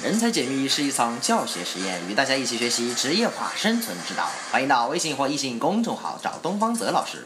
[0.00, 4.30] 人才解密是一场教学实验，与大家一起学习职业化生存之道。
[4.52, 7.24] 欢迎到微信或易信公众号找东方泽老师，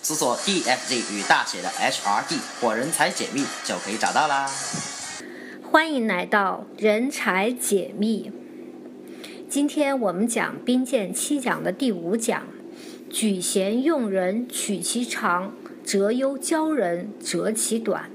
[0.00, 4.50] 搜索 DFZ 与大写的 HRD 或人才解密就可以找到啦。
[5.70, 8.32] 欢迎来到人才解密。
[9.50, 12.46] 今天我们讲兵谏七讲的第五讲：
[13.10, 15.50] 举贤用人，取其长；
[15.84, 18.10] 择优教人，择其短。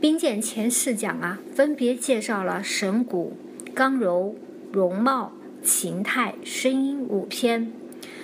[0.00, 3.36] 兵谏前四讲啊，分别介绍了神骨、
[3.74, 4.36] 刚柔、
[4.70, 7.72] 容貌、形态、声音五篇，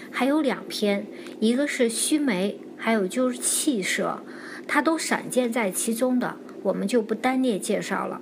[0.08, 1.04] 还有两篇，
[1.40, 4.22] 一个是须眉，还有就是气色，
[4.68, 8.20] 它都闪见在其中的，我们就不单列介绍了。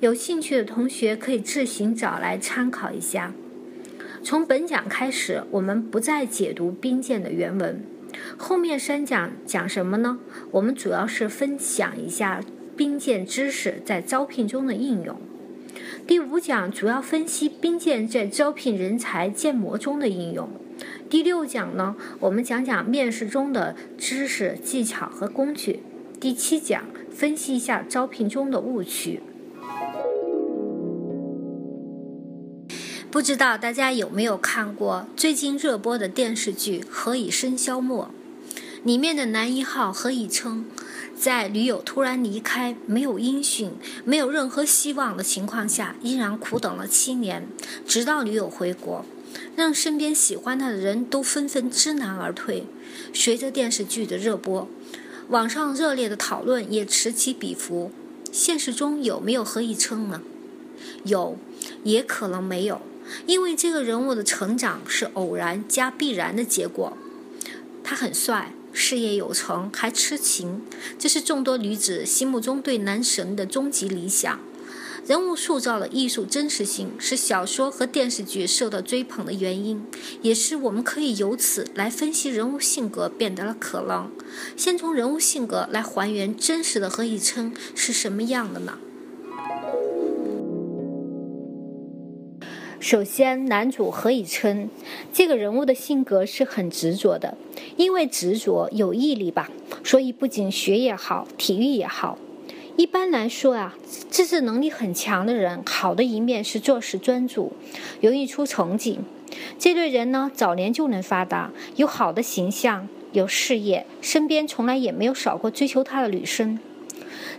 [0.00, 3.34] 有兴趣的同学可以自行找来参考一下。
[4.22, 7.84] 从本讲开始，我们不再解读兵谏的原文，
[8.38, 10.18] 后面三讲讲什么呢？
[10.52, 12.40] 我们主要是分享一下。
[12.76, 15.16] 兵谏知识在招聘中的应用。
[16.06, 20.48] 第五讲主要分析兵谏在招聘人才建模中的应用。
[21.08, 25.80] 第六讲呢，我们讲讲面试中的知识、技巧和工具。
[26.20, 29.20] 第七讲分析一下招聘中的误区。
[33.10, 38.10] 不知道大家有没有看过最近热播的电视剧《何以笙箫默》？
[38.84, 40.64] 里面的男一号何以琛。
[41.16, 43.72] 在女友突然离开、没有音讯、
[44.04, 47.46] 没有任何希望的情况下，依然苦等了七年，
[47.86, 49.04] 直到女友回国，
[49.56, 52.66] 让身边喜欢他的人都纷纷知难而退。
[53.12, 54.68] 随着电视剧的热播，
[55.28, 57.90] 网上热烈的讨论也此起彼伏。
[58.30, 60.20] 现实中有没有何以琛呢？
[61.04, 61.38] 有，
[61.84, 62.82] 也可能没有，
[63.26, 66.96] 因为这个人物的成长是偶然加必然的结果。
[67.82, 68.52] 他很帅。
[68.74, 70.60] 事业有成，还痴情，
[70.98, 74.38] 这是众多女子心目中对男神的终极理想。
[75.06, 79.84] 人物塑造了艺术真实性，是小说和电视剧受到追捧的原因，
[80.22, 84.10] 也是我们可以由此来分析人物性格变得了可能。
[84.56, 88.78] 先从人物性格来还原真实的何以琛是什么样的呢？
[92.84, 94.68] 首先，男主何以琛
[95.10, 97.34] 这个人物的性格是很执着的，
[97.78, 99.48] 因为执着有毅力吧，
[99.82, 102.18] 所以不仅学业好，体育也好。
[102.76, 103.74] 一般来说啊，
[104.10, 107.52] 自制能力很强的人，好的一面是做事专注，
[108.02, 108.98] 容易出成绩。
[109.58, 116.58] 这类人呢，早年就能发达，有好的形象，有事业，身边从来也没有少过追求他的女生。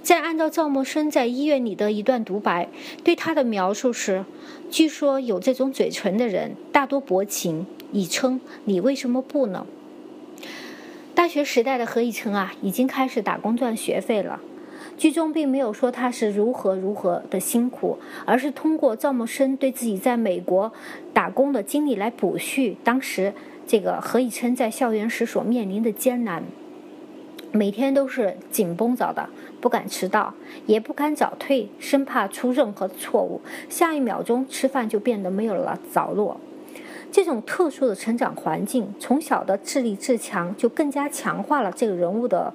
[0.05, 2.69] 再按照赵默笙在医院里的一段独白
[3.03, 4.23] 对他的描述是：
[4.69, 7.65] 据说有这种嘴唇的人大多薄情。
[7.91, 9.65] 以琛，你为什么不呢？
[11.15, 14.39] 大学时代的何以琛啊，已经开始打工赚学费了。
[14.95, 20.71] 剧中并没有说他是如何如何的辛苦，而是通过赵默笙对自己在美国
[21.15, 23.33] 打工的经历来补叙当时
[23.65, 26.43] 这个何以琛在校园时所面临的艰难。
[27.51, 29.29] 每天都是紧绷着的，
[29.61, 30.33] 不敢迟到，
[30.65, 33.41] 也不敢早退，生怕出任何错误。
[33.69, 36.37] 下一秒钟吃饭就变得没有了着落。
[37.11, 42.53] 这种特殊的成长环境，从小的自立自强，就更加强化了这个人物的，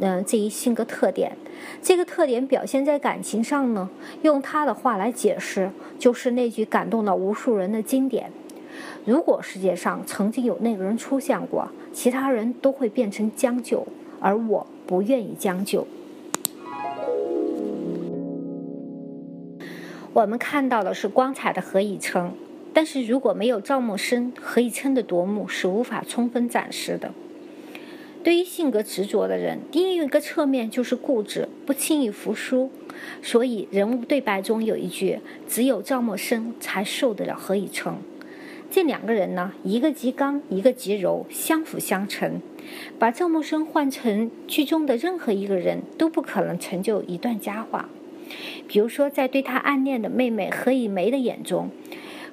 [0.00, 1.32] 嗯，这一性格特点。
[1.80, 3.88] 这个特点表现在感情上呢，
[4.20, 8.30] 用他的话来解释，就是那句感动了无数人的经典：
[9.06, 13.86] 如果世界上曾经有那个人出现过，其他人都会变成将就。
[14.24, 15.86] 而我不愿意将就。
[20.14, 22.32] 我们看到的是光彩的何以琛，
[22.72, 27.12] 但是如果没有赵默笙，何以琛的夺目是无法充分展示的。
[28.22, 32.70] 对于性格执着的人，另一个侧面就是固执，不轻易服输。
[33.20, 37.98] 所以人物对白中有一句：“只有赵默笙才受得了何以琛。”
[38.74, 42.42] 这两个人呢，一个极刚，一个极柔，相辅相成。
[42.98, 47.88] 把赵默笙换成剧中的任何一个人都不可能成就一段佳话。
[48.66, 51.70] 比如说，在对他暗恋的妹妹何以梅的眼中，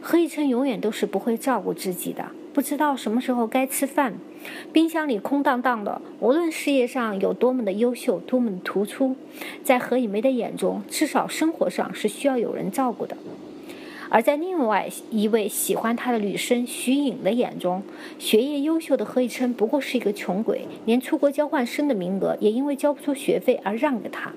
[0.01, 4.15] 何以琛永远都是不会照顾自己的，不知道什么时候该吃饭，
[4.73, 6.01] 冰箱里空荡荡的。
[6.21, 9.15] 无论事业上有多么的优秀，多么的突出，
[9.63, 13.15] 在何以梅的眼中，至少生活上是需要有人照顾的。
[14.11, 17.81] 而在另外一位喜欢他的女生徐颖的眼中，
[18.19, 24.33] 学业优秀的何以琛不过是一个穷鬼，连出国交换生的名额也因为交不出学费而让给他。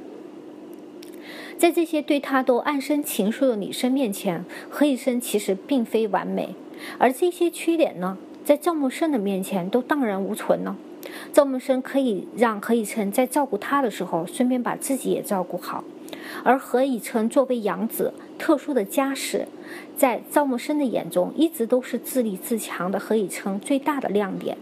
[1.58, 6.54] 在这些对他都暗生情愫的女生面前，何以琛其实并非完美，
[6.98, 10.76] 而这些缺点呢，在赵默笙的面前都荡然无存了。
[11.32, 15.82] 赵默笙可以让何以琛在照顾他的时候，顺便把自己也照顾好。
[16.42, 19.46] 而何以琛作为养子，特殊的家世，
[19.96, 24.56] 在赵默笙的眼中，一直都是自立自强的何以琛最大的亮点。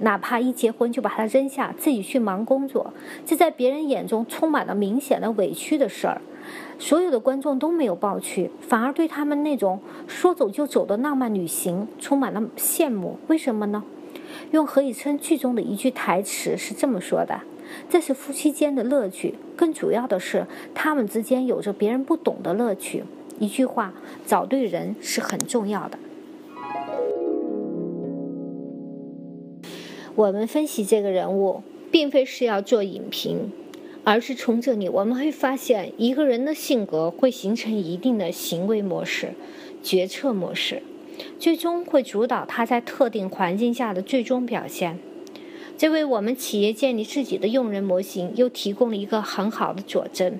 [0.00, 2.92] 哪怕一结婚就把他扔下，自己去忙工作，
[3.24, 6.20] 这在别人眼中充满了明显的委屈的事儿。
[6.78, 13.18] 所有的观众都没有抱屈，反而对他们那种说走就走的浪漫旅行充满了羡慕。
[13.28, 13.84] 为什么呢？
[14.50, 17.40] 用何以琛剧中的一句台词是这么说的
[17.88, 23.04] ：“这是夫妻间的乐趣，更主要的是他们之间有着别人不懂的乐趣。”
[23.40, 23.92] 一句话，
[24.26, 25.98] 找对人是很重要的。
[30.14, 33.50] 我们分析这个人物，并非是要做影评。
[34.06, 39.32] 而是从这里，我们会发现一个人的性格会形成一定的行为模式、
[39.82, 40.82] 决策模式，
[41.38, 44.98] 最终会主导他在特定环境下的最终表现。
[45.76, 50.38] 这为我们企业建立自己的用人模型又提供了一个很好的佐证。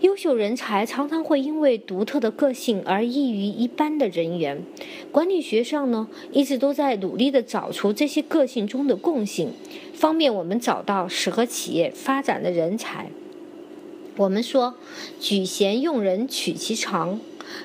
[0.00, 4.62] 优秀人才常常会因为独特的个性而异于一般的人员。
[5.10, 9.52] 管理学上呢，一直都在努力的找出这些个性中的共性，
[9.94, 13.08] 方便我们找到适合企业发展的人才。
[14.16, 14.74] 我们说，
[15.18, 17.18] 举贤用人取其长。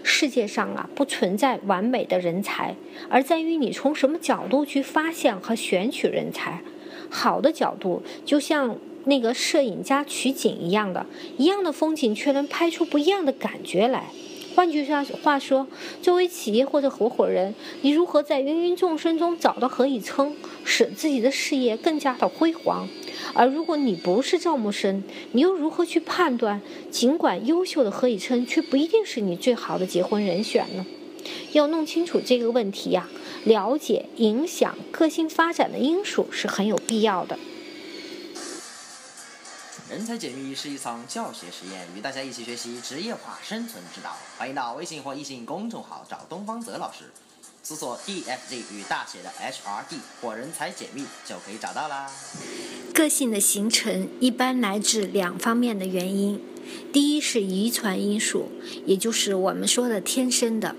[0.03, 2.75] 世界上啊，不存在完美的人才，
[3.09, 6.61] 而在于你从什么角度去发现和选取人才。
[7.09, 8.77] 好的角度，就像。
[9.05, 11.05] 那个摄影家取景一样的，
[11.37, 14.09] 一样的风景却能拍出不一样的感觉来。
[14.55, 15.67] 换句话话说，
[16.01, 20.33] 作为企业或者合伙人，你如何在芸芸众生中找到何以琛，
[20.65, 22.87] 使自己的事业更加的辉煌？
[23.33, 30.85] 而如果你不是赵木生，你又如何去判断，尽管优秀的何以琛，却不一定是你最好的结婚人选呢？
[31.51, 33.07] 要弄清楚这个问题呀，
[33.43, 37.37] 了解影响个性发展的因素是很有必要的。
[39.89, 44.15] 人才解密是一场教学实验，与大家一起学习职业化生存之道。
[44.37, 47.05] 欢迎到微信或易信公众号找东方泽老师，
[47.63, 52.07] 搜索 DFZ 与大写的 HRD 或人才解密就可以找到啦。
[52.93, 56.39] 个性的形成一般来自两方面的原因，
[56.93, 58.51] 第一是遗传因素，
[58.85, 60.75] 也就是我们说的天生的，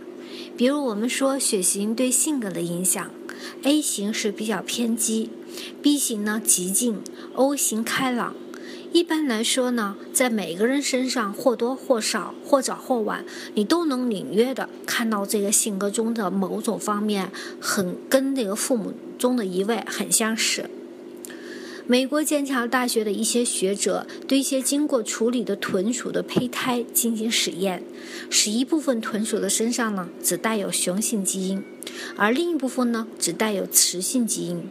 [0.57, 3.11] 比如我们说血型对性格的影响
[3.65, 5.33] ，A 型是比较偏激
[5.83, 7.03] ，B 型呢激进
[7.35, 8.37] ，O 型开朗。
[8.93, 20.69] 一般来说呢，在每个人身上或多或少、或早或晚，你都能隐约的看到这个性格中的某种方面，很跟那个父母中的一位很相似。
[21.87, 27.85] 美国剑桥大学的一些学者对一些经过处理的豚鼠的胚胎进行实验，
[28.29, 31.63] 使一部分豚鼠的身上呢只带有雄性基因，
[32.17, 34.69] 而另一部分呢只带有雌性基因。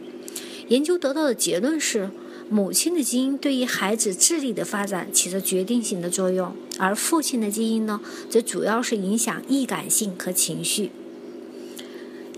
[0.68, 2.10] 研究得到的结论是。
[2.52, 10.90] 母亲的基因对于孩子智力的发展起着决定性的作用，而父亲的基因呢，则主要是影响易感性和情绪。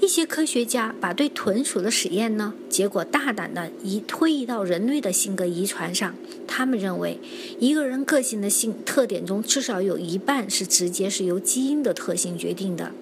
[0.03, 6.15] 一些科学家把对豚鼠的实验呢，结果大胆的移推移到人类的性格遗传上。
[6.47, 7.19] 他们认为，
[7.59, 12.93] 一个人个性的性特点中，至少有一半是直接是由基因的特性决定的。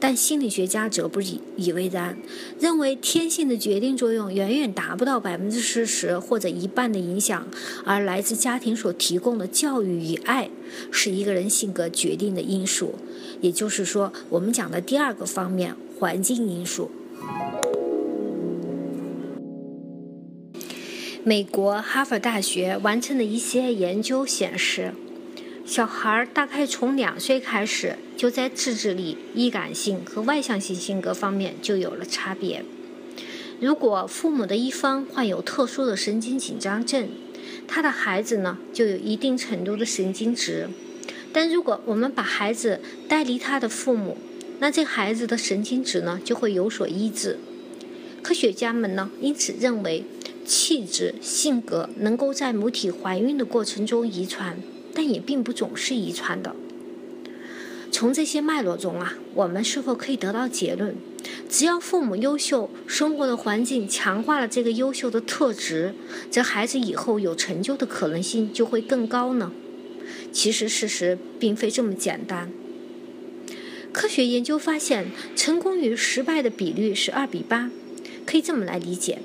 [0.00, 2.16] 但心理学家则不以以为然，
[2.60, 7.48] 认为天性的决定作用远远达不到百分之四十或者一半的影响，
[7.84, 10.50] 而来自家庭所提供的教育与爱
[10.90, 12.94] 是一个人性格决定的因素。
[13.40, 16.90] 也就是说，我们讲的第二个方面——环境因素。
[21.24, 24.94] 美国哈佛大学完成的一些研究显示。
[25.68, 32.64] 小孩大概从两岁开始，就在自制力、易感性和外向性性格方面就有了差别。
[33.60, 37.10] 如果父母的一方患有特殊的神经紧张症，
[37.66, 40.70] 他的孩子呢就有一定程度的神经质。
[41.34, 44.16] 但如果我们把孩子带离他的父母，
[44.60, 47.38] 那这孩子的神经质呢就会有所抑制。
[48.22, 50.06] 科学家们呢因此认为，
[50.46, 54.56] 气质、性格能够在母体怀孕的过程中遗传。
[54.98, 56.56] 但也并不总是遗传的。
[57.92, 60.96] 从这些脉络中啊，我们是否可以得到结论：
[61.48, 65.94] 只要父母优秀，生活的环境强化了这个优秀的特质，
[66.32, 69.52] 这孩子以后有成就的可能性就会更高呢？
[70.32, 72.50] 其实事实并非这么简单。
[73.92, 77.70] 科学研究发现，成功与失败的比率是二比八，
[78.26, 79.20] 可以这么来理解：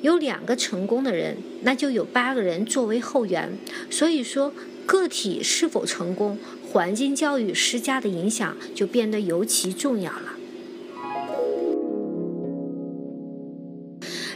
[0.00, 3.58] 有两个成功的人，那就有八个人作为后援。
[3.90, 4.54] 所以说。
[4.88, 10.32] 个体是否成功，环境教育施加的影响就变得尤其重要了。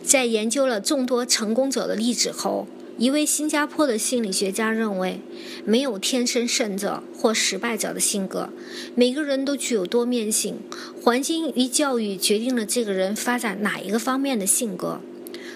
[0.02, 2.66] 在研究了众多成功者的例子后，
[2.98, 5.20] 一位新加坡的心理学家认为，
[5.64, 8.50] 没有天生胜者或失败者的性格，
[8.94, 10.56] 每个人都具有多面性，
[11.00, 15.00] 环境与教育决定了这个人发展哪一个方面的性格。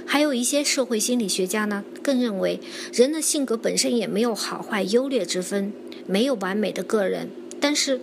[0.07, 2.61] 还有一些社会心理学家呢，更认为
[2.93, 5.73] 人的性格本身也没有好坏优劣之分，
[6.07, 7.29] 没有完美的个人，
[7.61, 8.01] 但是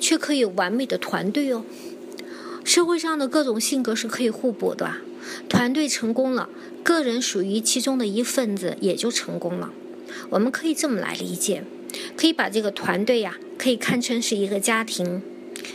[0.00, 1.64] 却可以完美的团队哦。
[2.64, 4.96] 社会上的各种性格是可以互补的，
[5.48, 6.48] 团队成功了，
[6.82, 9.72] 个人属于其中的一份子也就成功了。
[10.30, 11.62] 我们可以这么来理解，
[12.16, 15.22] 可以把这个团队呀，可以看成是一个家庭、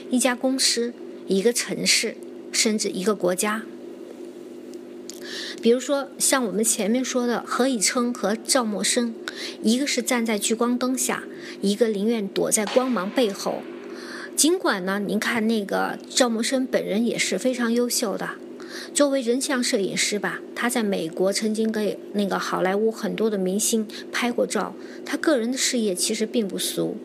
[0.10, 0.94] 一家公司、
[1.28, 2.18] 一个城市，
[2.52, 3.64] 甚至一个国家。
[5.62, 9.14] 比如说，像我们前面说的何以琛和赵默笙，
[9.62, 11.24] 一个是站在聚光灯下，
[11.62, 13.62] 一个宁愿躲在光芒背后。
[14.36, 18.30] 尽管呢，您看那个赵默笙本人也是非常优秀的，
[18.94, 24.74] 作为人像摄影师吧，他在美国曾经给那个好莱坞很多的明星拍过照，
[25.06, 26.96] 他个人的事业其实并不俗。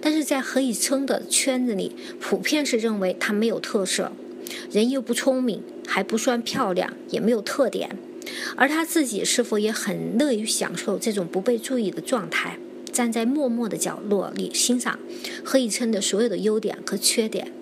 [0.00, 4.12] 但是在何以琛的圈子里，普遍是认为他没有特色，
[4.70, 7.96] 人又不聪明，还不算漂亮，也没有特点。
[8.56, 12.58] 而他自己是否也很乐于享受这种不被注意的状态？
[12.92, 14.98] 站在默默的角落里欣赏
[15.44, 17.52] 何以琛的所有的优点和缺点，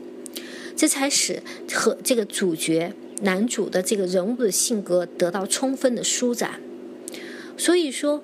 [0.74, 1.42] 这才使
[1.72, 6.60] 和这个主角男主的这个人物的性格得到充分的舒展。
[7.58, 8.22] 所以说，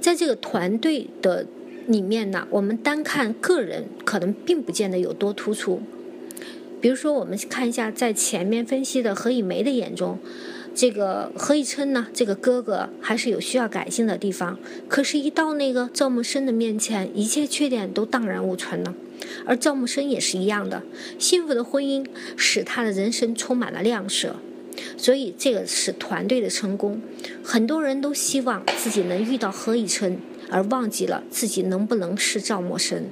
[0.00, 1.46] 在这个团队的
[1.86, 5.82] 里面呢，我们单看个人可能并不见得有多突出。
[6.86, 10.20] 比如说，我们看一下在前面分析的何以玫的眼中。
[10.72, 12.06] 这个何以琛呢？
[12.14, 14.56] 这个哥哥还是有需要改进的地方。
[14.86, 18.94] 可是，一到那个赵默笙的面前，一切缺点都荡然无存了。
[19.44, 20.84] 而赵默笙也是一样的，
[21.18, 24.36] 幸福的婚姻使他的人生充满了亮色。
[24.96, 27.02] 所以，这个是团队的成功。
[27.42, 33.02] 很多人都希望自己能遇到何以琛，而忘记了自己能不能是赵默笙。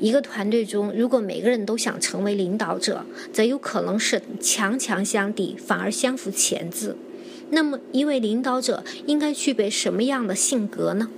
[0.00, 6.96] 一个团队中，如果每个人都想成为领导者，则有可能是强强相抵，反而相辅钳制。
[7.50, 11.08] 那么，一位领导者应该具备什么样的性格呢？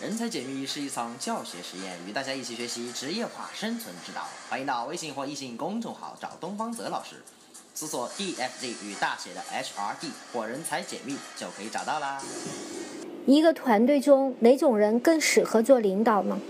[0.00, 4.28] 人才解密是一场教学实验，与大家一起学习职业化生存之道。
[4.48, 7.16] 欢迎到微信或易信公众号找东方泽老师，
[7.74, 12.22] 搜索 DFZ 与大写的 HRD 或人才解密就可以找到啦。
[13.26, 16.40] 一个团队中哪种人更适合做领导呢？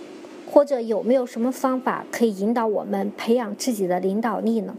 [0.50, 4.76] 或者有没有什么方法可以引导我们培养自己的领导力呢？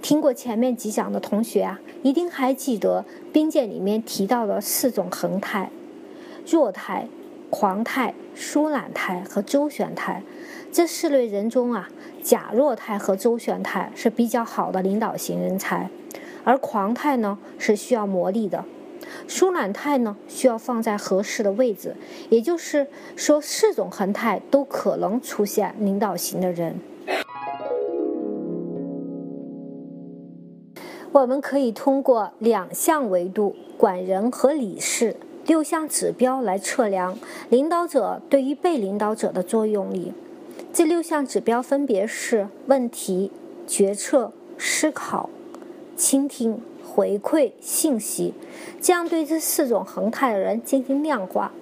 [0.00, 5.70] 听过前面几讲的同学啊，一定还记得兵谏里面提到的四种恒态：
[6.46, 7.08] 弱态、
[7.50, 10.22] 狂态、疏懒态和周旋态。
[10.70, 11.88] 这四类人中啊，
[12.22, 15.90] 假弱态和周旋态是比较好的领导型人才，
[16.44, 18.64] 而狂态呢是需要磨砺的。
[19.26, 21.94] 舒懒态呢，需要放在合适的位置，
[22.28, 22.86] 也就是
[23.16, 26.76] 说，四种恒态都可能出现领导型的人。
[31.12, 40.12] 我们可以通过两项维度——管人和理事六项指标来测量领导者对于被领导者的作用力。
[40.72, 43.32] 这六项指标分别是：问题、
[43.66, 45.28] 决策、思考、
[45.96, 46.62] 倾听。
[46.92, 48.34] 回馈信息，
[48.80, 51.52] 这样对这四种恒态的人进行量化。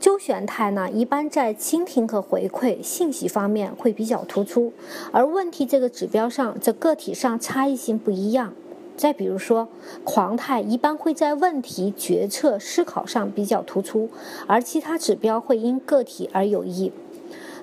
[0.00, 4.72] 周旋态呢，一般在倾听和回馈信息方面会比较突出，
[5.12, 8.52] 而问题这个指标上，这个体上差异性不一样。
[8.96, 9.68] 再比如说，
[10.02, 14.10] 狂态一般会在问题、决策、思考上比较突出，
[14.48, 16.92] 而其他指标会因个体而有异。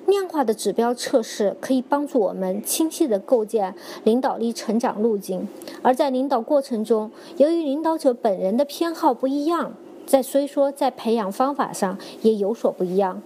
[0.06, 5.46] 量化的指标测试可以帮助我们清晰地构建领导力成长路径，
[5.82, 9.74] 而在领导过程中，由于领导者本人的偏好不一样，
[10.06, 13.22] 在虽说在培养方法上也有所不一样，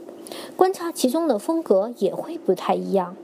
[0.57, 3.16] 观察其中的风格也会不太一样。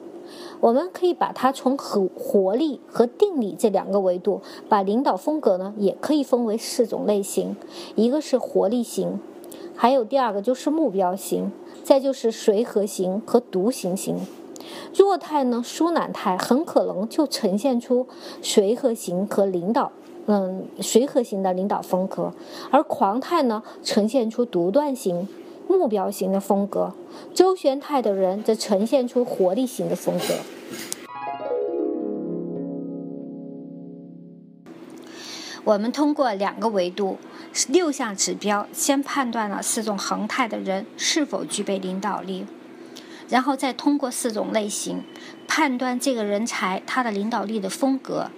[0.61, 7.57] 我们可以把它从活活力和定力这两个维度，把领导风格呢也可以分为四种类型，
[7.97, 9.19] 一个是活力型，
[9.81, 11.51] 还有第二个就是目标型。
[11.83, 14.19] 再就是随和型和独行型，
[14.95, 18.07] 弱态呢，疏懒态很可能就呈现出
[18.43, 19.91] 随和型和领导，
[20.27, 22.33] 嗯，随和型的领导风格，
[22.71, 25.27] 而狂态呢，呈现出独断型、
[25.67, 26.93] 目标型的风格，
[27.33, 30.35] 周旋态的人则呈现出活力型的风格。
[35.65, 37.17] 我们通过两个维度。
[37.69, 42.47] 六项指标，先判断了四种恒态的人是否具备领导力，
[43.28, 45.02] 然后再通过四种类型
[45.49, 48.30] 判断这个人才他的领导力的风格。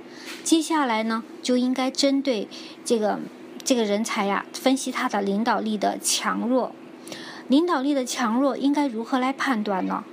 [0.43, 2.49] 接下来呢，就应该针对
[2.85, 3.21] 这个
[3.63, 6.73] 这个人才呀，分析他的领导力的强弱。
[7.49, 10.05] 领导力的强弱应该如何来判断呢？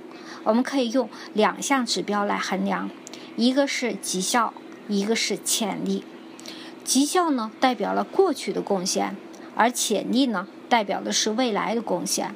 [0.44, 2.90] 我们可以用两项指标来衡量，
[3.36, 4.52] 一个是绩效，
[4.88, 6.04] 一个是潜力。
[6.90, 9.16] 绩效呢，代表了过去的贡献，
[9.54, 12.34] 而潜力呢，代表的是未来的贡献。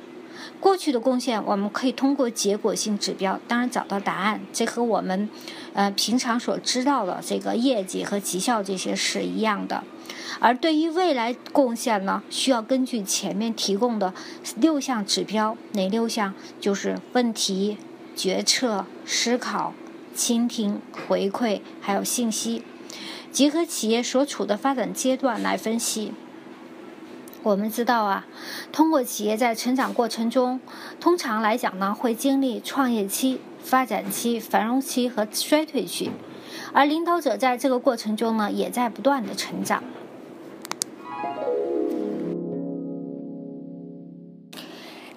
[0.60, 4.40] 过去的贡献，我们可以通过结果性指标，当然找到答案。
[4.52, 5.28] 这和我们，
[5.72, 9.82] 呃，平常所知道的这个业绩和绩效这些是一样的。
[10.38, 14.14] 而对于未来贡献呢，需要根据前面提供的
[14.58, 16.32] 六项指标，哪六项？
[16.60, 17.76] 就是问题、
[18.14, 19.74] 决策、思考、
[20.14, 22.62] 倾听、回馈，还有信息，
[23.34, 26.12] 结合企业所处的发展阶段来分析。
[27.42, 28.26] 我们知道啊，
[28.70, 30.60] 通过企业在成长过程中，
[31.00, 36.12] 通常来讲呢，会经历创业期、发展期、繁荣期和衰退期，
[36.72, 39.82] 而领导者在这个过程中呢，也在不断的成长。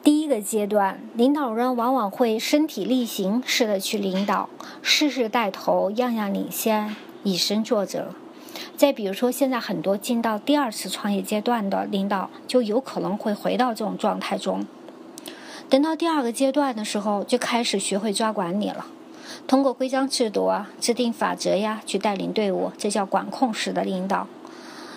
[0.04, 4.50] 第一个阶段，领导人往往会身体力行式的去领导，
[4.82, 8.10] 事事带头，样样领先，以身作则。
[8.76, 14.66] 再比如说，现在很多进到第二次创业阶段的领导，就有可能会回到这种状态中。
[15.70, 18.86] 等到第二个阶段的时候，就开始学会抓管理了，
[19.48, 24.28] 通过规章制度啊、制定法则呀，去带领队伍，这叫管控式的领导。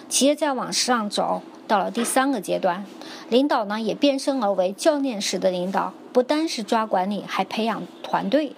[0.09, 2.85] 企业再往上走，到了第三个阶段，
[3.29, 8.53] 领导呢也变身而为教练式的领导，不单是抓管理，还培养团队。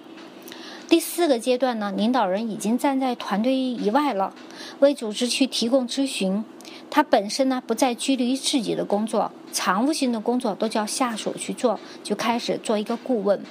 [0.93, 4.31] 第四个阶段呢，领导人已经站在团队以外了，
[4.77, 6.45] 为组织去提供咨询。
[6.91, 13.41] 他本身呢，不再拘泥于自己的工作，常务性的工作都叫下属去做，就开始做一个顾问。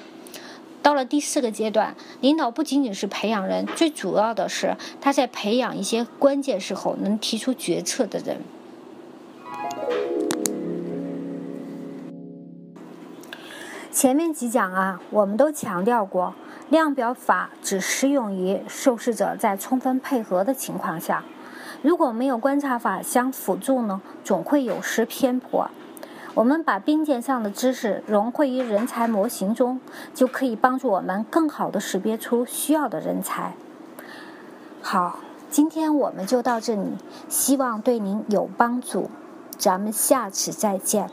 [0.83, 8.39] 到了第四个阶段，领导不仅仅是培养人，最主要的是他在培养一些关键时候能提出决策的人。
[13.91, 16.37] 前面几讲啊，我们都强调过。
[16.73, 21.23] 量表法只适用于受试者在充分配合的情况下，
[21.83, 25.71] 如果没有观察法相辅助呢，总会有失偏颇。
[26.33, 29.83] 我们把冰鉴上的知识融汇于人才模型中，
[30.15, 33.53] 就可以帮助我们更好的识别出需要的人才。
[34.81, 35.19] 好，
[35.51, 36.97] 今天我们就到这里，
[37.29, 39.11] 希望对您有帮助，
[39.59, 41.11] 咱们下次再见。